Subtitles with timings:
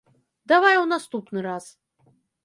[0.51, 1.65] Давай у наступны раз.